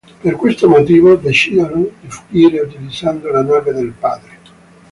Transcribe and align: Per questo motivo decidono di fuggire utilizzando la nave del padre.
Per 0.19 0.35
questo 0.35 0.67
motivo 0.67 1.15
decidono 1.15 1.87
di 1.99 2.09
fuggire 2.09 2.61
utilizzando 2.61 3.29
la 3.29 3.43
nave 3.43 3.71
del 3.71 3.91
padre. 3.91 4.37